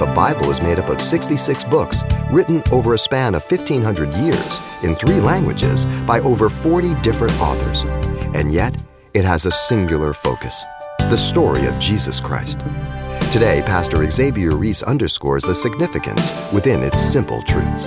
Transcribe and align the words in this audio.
the 0.00 0.06
Bible 0.06 0.50
is 0.50 0.62
made 0.62 0.78
up 0.78 0.88
of 0.88 0.98
66 0.98 1.62
books 1.64 2.02
written 2.30 2.62
over 2.72 2.94
a 2.94 2.98
span 2.98 3.34
of 3.34 3.44
1,500 3.44 4.08
years 4.14 4.60
in 4.82 4.94
three 4.94 5.20
languages 5.20 5.84
by 6.06 6.20
over 6.20 6.48
40 6.48 6.94
different 7.02 7.38
authors. 7.38 7.84
And 8.34 8.50
yet, 8.50 8.82
it 9.12 9.26
has 9.26 9.44
a 9.44 9.50
singular 9.50 10.14
focus 10.14 10.64
the 11.10 11.16
story 11.16 11.66
of 11.66 11.78
Jesus 11.78 12.18
Christ. 12.18 12.60
Today, 13.30 13.62
Pastor 13.66 14.10
Xavier 14.10 14.56
Ries 14.56 14.82
underscores 14.82 15.42
the 15.42 15.54
significance 15.54 16.32
within 16.50 16.82
its 16.82 17.02
simple 17.02 17.42
truths. 17.42 17.84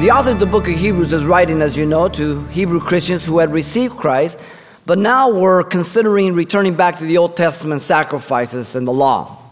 The 0.00 0.10
author 0.12 0.32
of 0.32 0.40
the 0.40 0.46
book 0.46 0.68
of 0.68 0.74
Hebrews 0.74 1.12
is 1.14 1.24
writing, 1.24 1.62
as 1.62 1.78
you 1.78 1.86
know, 1.86 2.08
to 2.08 2.44
Hebrew 2.48 2.80
Christians 2.80 3.24
who 3.24 3.38
had 3.38 3.50
received 3.50 3.96
Christ, 3.96 4.38
but 4.84 4.98
now 4.98 5.30
were 5.30 5.62
considering 5.62 6.34
returning 6.34 6.74
back 6.74 6.98
to 6.98 7.04
the 7.04 7.16
Old 7.16 7.34
Testament 7.34 7.80
sacrifices 7.80 8.76
and 8.76 8.86
the 8.86 8.92
law. 8.92 9.45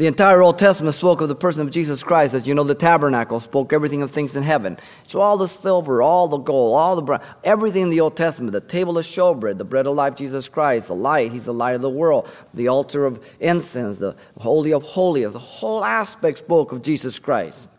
The 0.00 0.06
entire 0.06 0.40
Old 0.40 0.58
Testament 0.58 0.94
spoke 0.94 1.20
of 1.20 1.28
the 1.28 1.34
person 1.34 1.60
of 1.60 1.70
Jesus 1.70 2.02
Christ. 2.02 2.32
As 2.32 2.46
you 2.46 2.54
know, 2.54 2.64
the 2.64 2.74
tabernacle 2.74 3.38
spoke 3.38 3.70
everything 3.70 4.00
of 4.00 4.10
things 4.10 4.34
in 4.34 4.42
heaven. 4.42 4.78
So 5.02 5.20
all 5.20 5.36
the 5.36 5.46
silver, 5.46 6.00
all 6.00 6.26
the 6.26 6.38
gold, 6.38 6.78
all 6.78 6.98
the 6.98 7.22
everything 7.44 7.82
in 7.82 7.90
the 7.90 8.00
Old 8.00 8.16
Testament, 8.16 8.54
the 8.54 8.62
table 8.62 8.96
of 8.96 9.04
showbread, 9.04 9.58
the 9.58 9.64
bread 9.66 9.86
of 9.86 9.94
life, 9.94 10.16
Jesus 10.16 10.48
Christ, 10.48 10.86
the 10.86 10.94
light, 10.94 11.32
he's 11.32 11.44
the 11.44 11.52
light 11.52 11.74
of 11.74 11.82
the 11.82 11.90
world, 11.90 12.34
the 12.54 12.68
altar 12.68 13.04
of 13.04 13.22
incense, 13.40 13.98
the 13.98 14.16
holy 14.38 14.72
of 14.72 14.84
holies, 14.84 15.34
the 15.34 15.38
whole 15.38 15.84
aspect 15.84 16.38
spoke 16.38 16.72
of 16.72 16.80
Jesus 16.80 17.18
Christ. 17.18 17.70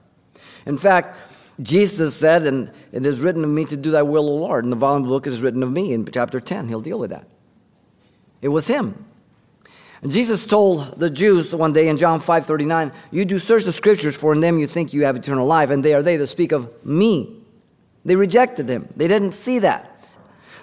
In 0.67 0.77
fact, 0.77 1.17
Jesus 1.59 2.15
said, 2.15 2.43
and 2.43 2.71
it 2.91 3.03
is 3.03 3.19
written 3.19 3.43
of 3.43 3.49
me 3.49 3.65
to 3.65 3.75
do 3.75 3.89
thy 3.89 4.03
will, 4.03 4.29
O 4.29 4.35
Lord. 4.35 4.63
In 4.63 4.69
the 4.69 4.75
volume 4.75 5.05
of 5.05 5.09
the 5.09 5.15
book, 5.15 5.25
it 5.25 5.31
is 5.31 5.41
written 5.41 5.63
of 5.63 5.71
me 5.71 5.91
in 5.91 6.05
chapter 6.05 6.39
10. 6.39 6.67
He'll 6.67 6.81
deal 6.81 6.99
with 6.99 7.09
that. 7.09 7.25
It 8.43 8.49
was 8.49 8.67
him. 8.67 9.07
Jesus 10.07 10.47
told 10.47 10.99
the 10.99 11.11
Jews 11.11 11.53
one 11.53 11.73
day 11.73 11.87
in 11.87 11.97
John 11.97 12.19
5 12.19 12.45
39, 12.45 12.91
You 13.11 13.23
do 13.23 13.37
search 13.37 13.65
the 13.65 13.71
scriptures, 13.71 14.15
for 14.15 14.33
in 14.33 14.41
them 14.41 14.57
you 14.57 14.65
think 14.65 14.93
you 14.93 15.05
have 15.05 15.15
eternal 15.15 15.45
life, 15.45 15.69
and 15.69 15.85
they 15.85 15.93
are 15.93 16.01
they 16.01 16.17
that 16.17 16.27
speak 16.27 16.51
of 16.51 16.85
me. 16.85 17.37
They 18.03 18.15
rejected 18.15 18.67
him. 18.67 18.89
They 18.95 19.07
didn't 19.07 19.33
see 19.33 19.59
that. 19.59 19.87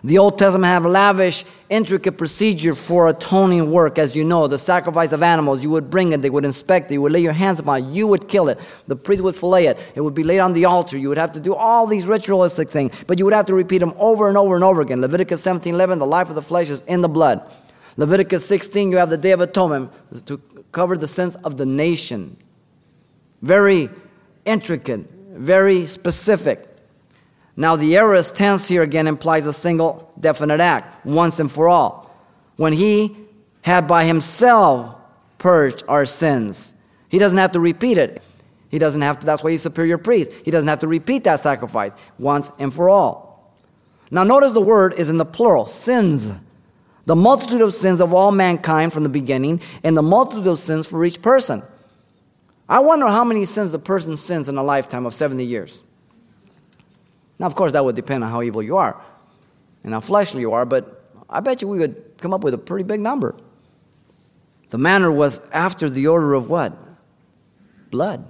The 0.04 0.18
Old 0.18 0.38
Testament 0.38 0.66
have 0.66 0.86
lavish, 0.86 1.44
intricate 1.68 2.18
procedure 2.18 2.74
for 2.74 3.08
atoning 3.08 3.70
work. 3.70 3.98
As 3.98 4.14
you 4.14 4.24
know, 4.24 4.46
the 4.46 4.58
sacrifice 4.58 5.12
of 5.12 5.24
animals, 5.24 5.62
you 5.62 5.70
would 5.70 5.90
bring 5.90 6.12
it, 6.12 6.22
they 6.22 6.30
would 6.30 6.44
inspect 6.44 6.90
it, 6.90 6.94
you 6.94 7.02
would 7.02 7.12
lay 7.12 7.20
your 7.20 7.32
hands 7.32 7.58
upon 7.58 7.82
it, 7.82 7.86
you 7.86 8.06
would 8.06 8.28
kill 8.28 8.48
it, 8.48 8.60
the 8.86 8.94
priest 8.94 9.22
would 9.22 9.34
fillet 9.34 9.66
it, 9.66 9.78
it 9.96 10.00
would 10.00 10.14
be 10.14 10.22
laid 10.22 10.38
on 10.38 10.52
the 10.52 10.66
altar. 10.66 10.96
You 10.96 11.08
would 11.08 11.18
have 11.18 11.32
to 11.32 11.40
do 11.40 11.54
all 11.54 11.86
these 11.86 12.06
ritualistic 12.06 12.70
things, 12.70 13.04
but 13.06 13.18
you 13.18 13.24
would 13.24 13.34
have 13.34 13.46
to 13.46 13.54
repeat 13.54 13.78
them 13.78 13.92
over 13.98 14.28
and 14.28 14.36
over 14.36 14.54
and 14.54 14.64
over 14.64 14.80
again. 14.80 15.00
Leviticus 15.00 15.42
17 15.42 15.74
11, 15.74 15.98
the 15.98 16.06
life 16.06 16.28
of 16.28 16.36
the 16.36 16.42
flesh 16.42 16.70
is 16.70 16.80
in 16.82 17.00
the 17.00 17.08
blood. 17.08 17.42
Leviticus 17.98 18.46
16, 18.46 18.92
you 18.92 18.96
have 18.96 19.10
the 19.10 19.18
Day 19.18 19.32
of 19.32 19.40
Atonement 19.40 19.90
to 20.26 20.38
cover 20.70 20.96
the 20.96 21.08
sins 21.08 21.34
of 21.42 21.56
the 21.56 21.66
nation. 21.66 22.36
Very 23.42 23.90
intricate, 24.44 25.10
very 25.32 25.84
specific. 25.84 26.64
Now, 27.56 27.74
the 27.74 27.96
aorist 27.96 28.36
tense 28.36 28.68
here 28.68 28.82
again 28.82 29.08
implies 29.08 29.46
a 29.46 29.52
single 29.52 30.12
definite 30.20 30.60
act, 30.60 31.04
once 31.04 31.40
and 31.40 31.50
for 31.50 31.66
all. 31.68 32.14
When 32.54 32.72
he 32.72 33.16
had 33.62 33.88
by 33.88 34.04
himself 34.04 34.94
purged 35.38 35.82
our 35.88 36.06
sins, 36.06 36.74
he 37.08 37.18
doesn't 37.18 37.38
have 37.38 37.50
to 37.52 37.60
repeat 37.60 37.98
it. 37.98 38.22
He 38.68 38.78
doesn't 38.78 39.02
have 39.02 39.18
to, 39.18 39.26
that's 39.26 39.42
why 39.42 39.50
he's 39.50 39.62
superior 39.62 39.98
priest. 39.98 40.30
He 40.44 40.52
doesn't 40.52 40.68
have 40.68 40.78
to 40.80 40.86
repeat 40.86 41.24
that 41.24 41.40
sacrifice 41.40 41.94
once 42.16 42.52
and 42.60 42.72
for 42.72 42.88
all. 42.88 43.56
Now, 44.12 44.22
notice 44.22 44.52
the 44.52 44.60
word 44.60 44.94
is 44.94 45.10
in 45.10 45.16
the 45.16 45.24
plural 45.24 45.66
sins. 45.66 46.38
The 47.08 47.16
multitude 47.16 47.62
of 47.62 47.72
sins 47.72 48.02
of 48.02 48.12
all 48.12 48.30
mankind 48.30 48.92
from 48.92 49.02
the 49.02 49.08
beginning, 49.08 49.62
and 49.82 49.96
the 49.96 50.02
multitude 50.02 50.46
of 50.46 50.58
sins 50.58 50.86
for 50.86 51.02
each 51.06 51.22
person. 51.22 51.62
I 52.68 52.80
wonder 52.80 53.06
how 53.06 53.24
many 53.24 53.46
sins 53.46 53.72
a 53.72 53.78
person 53.78 54.14
sins 54.14 54.46
in 54.46 54.58
a 54.58 54.62
lifetime 54.62 55.06
of 55.06 55.14
70 55.14 55.42
years. 55.42 55.84
Now, 57.38 57.46
of 57.46 57.54
course, 57.54 57.72
that 57.72 57.82
would 57.82 57.96
depend 57.96 58.24
on 58.24 58.30
how 58.30 58.42
evil 58.42 58.62
you 58.62 58.76
are 58.76 59.02
and 59.84 59.94
how 59.94 60.00
fleshly 60.00 60.42
you 60.42 60.52
are, 60.52 60.66
but 60.66 61.10
I 61.30 61.40
bet 61.40 61.62
you 61.62 61.68
we 61.68 61.78
could 61.78 62.18
come 62.18 62.34
up 62.34 62.44
with 62.44 62.52
a 62.52 62.58
pretty 62.58 62.84
big 62.84 63.00
number. 63.00 63.34
The 64.68 64.76
manner 64.76 65.10
was 65.10 65.40
after 65.48 65.88
the 65.88 66.08
order 66.08 66.34
of 66.34 66.50
what? 66.50 66.76
Blood. 67.90 68.22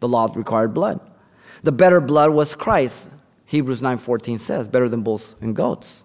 The 0.00 0.08
law 0.08 0.32
required 0.34 0.72
blood. 0.72 1.00
The 1.64 1.72
better 1.72 2.00
blood 2.00 2.30
was 2.30 2.54
Christ. 2.54 3.10
Hebrews 3.44 3.82
9:14 3.82 4.38
says, 4.38 4.68
better 4.68 4.88
than 4.88 5.02
bulls 5.02 5.36
and 5.42 5.54
goats. 5.54 6.04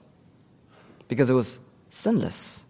Because 1.08 1.30
it 1.30 1.34
was 1.34 1.62
sinless. 1.98 2.66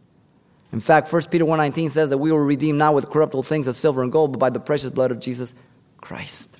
In 0.71 0.79
fact, 0.79 1.11
1 1.11 1.29
Peter 1.29 1.45
1:19 1.45 1.89
says 1.89 2.09
that 2.09 2.17
we 2.17 2.31
were 2.31 2.43
redeemed 2.43 2.79
not 2.79 2.93
with 2.93 3.09
corruptible 3.09 3.43
things 3.43 3.67
as 3.67 3.77
silver 3.77 4.03
and 4.03 4.11
gold, 4.11 4.31
but 4.31 4.39
by 4.39 4.49
the 4.49 4.59
precious 4.59 4.91
blood 4.91 5.11
of 5.11 5.19
Jesus 5.19 5.53
Christ. 5.97 6.59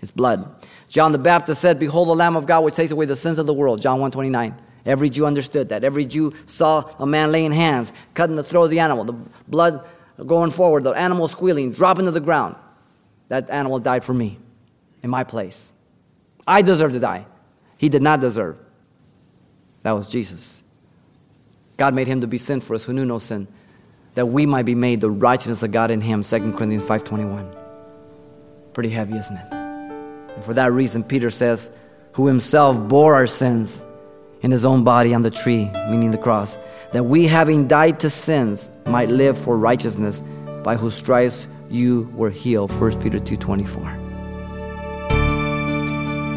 His 0.00 0.10
blood. 0.10 0.50
John 0.88 1.12
the 1.12 1.18
Baptist 1.18 1.60
said, 1.60 1.78
Behold 1.78 2.08
the 2.08 2.14
Lamb 2.14 2.36
of 2.36 2.46
God 2.46 2.64
which 2.64 2.74
takes 2.74 2.90
away 2.90 3.06
the 3.06 3.16
sins 3.16 3.38
of 3.38 3.46
the 3.46 3.54
world. 3.54 3.80
John 3.80 4.00
129. 4.00 4.54
Every 4.84 5.08
Jew 5.08 5.26
understood 5.26 5.68
that. 5.68 5.84
Every 5.84 6.04
Jew 6.04 6.32
saw 6.46 6.90
a 6.98 7.06
man 7.06 7.30
laying 7.30 7.52
hands, 7.52 7.92
cutting 8.14 8.34
the 8.34 8.42
throat 8.42 8.64
of 8.64 8.70
the 8.70 8.80
animal, 8.80 9.04
the 9.04 9.14
blood 9.46 9.86
going 10.26 10.50
forward, 10.50 10.82
the 10.82 10.90
animal 10.90 11.28
squealing, 11.28 11.70
dropping 11.70 12.06
to 12.06 12.10
the 12.10 12.20
ground. 12.20 12.56
That 13.28 13.48
animal 13.48 13.78
died 13.78 14.04
for 14.04 14.12
me, 14.12 14.38
in 15.02 15.08
my 15.08 15.22
place. 15.22 15.72
I 16.46 16.62
deserve 16.62 16.92
to 16.92 17.00
die. 17.00 17.26
He 17.78 17.88
did 17.88 18.02
not 18.02 18.20
deserve. 18.20 18.58
That 19.84 19.92
was 19.92 20.10
Jesus. 20.10 20.64
God 21.76 21.94
made 21.94 22.06
him 22.06 22.20
to 22.20 22.26
be 22.26 22.38
sin 22.38 22.60
for 22.60 22.74
us 22.74 22.84
who 22.84 22.92
knew 22.92 23.04
no 23.04 23.18
sin, 23.18 23.48
that 24.14 24.26
we 24.26 24.46
might 24.46 24.66
be 24.66 24.74
made 24.74 25.00
the 25.00 25.10
righteousness 25.10 25.62
of 25.62 25.72
God 25.72 25.90
in 25.90 26.00
him, 26.00 26.22
2 26.22 26.52
Corinthians 26.52 26.84
5.21. 26.84 27.56
Pretty 28.74 28.90
heavy, 28.90 29.16
isn't 29.16 29.36
it? 29.36 29.52
And 29.52 30.44
for 30.44 30.54
that 30.54 30.72
reason, 30.72 31.02
Peter 31.02 31.30
says, 31.30 31.70
who 32.12 32.26
himself 32.26 32.88
bore 32.88 33.14
our 33.14 33.26
sins 33.26 33.84
in 34.42 34.50
his 34.50 34.64
own 34.64 34.84
body 34.84 35.14
on 35.14 35.22
the 35.22 35.30
tree, 35.30 35.70
meaning 35.88 36.10
the 36.10 36.18
cross, 36.18 36.58
that 36.92 37.04
we, 37.04 37.26
having 37.26 37.66
died 37.68 38.00
to 38.00 38.10
sins, 38.10 38.68
might 38.86 39.08
live 39.08 39.38
for 39.38 39.56
righteousness, 39.56 40.22
by 40.62 40.76
whose 40.76 40.94
stripes 40.94 41.46
you 41.70 42.12
were 42.14 42.30
healed. 42.30 42.70
1 42.70 43.00
Peter 43.00 43.18
2.24. 43.18 44.01